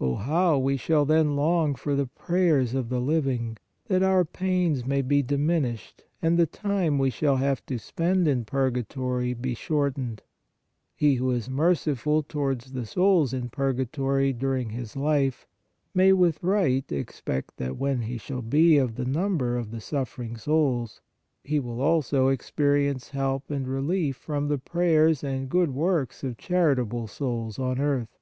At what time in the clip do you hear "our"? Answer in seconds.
4.04-4.24